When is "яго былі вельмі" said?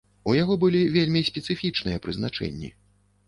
0.35-1.21